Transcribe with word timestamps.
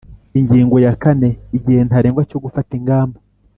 Ingingo 0.39 0.75
ya 0.85 0.93
kane 1.01 1.29
Igihe 1.57 1.79
ntarengwa 1.87 2.21
cyo 2.29 2.37
gufata 2.43 2.71
ingamba 2.79 3.17